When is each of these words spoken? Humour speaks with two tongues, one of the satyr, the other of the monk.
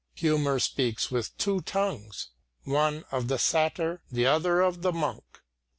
Humour 0.15 0.57
speaks 0.57 1.11
with 1.11 1.37
two 1.37 1.59
tongues, 1.61 2.31
one 2.63 3.03
of 3.11 3.27
the 3.27 3.37
satyr, 3.37 4.01
the 4.11 4.25
other 4.25 4.59
of 4.61 4.81
the 4.81 4.91
monk. 4.91 5.43